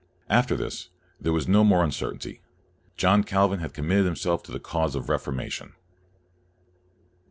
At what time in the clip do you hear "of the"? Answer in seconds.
4.95-5.13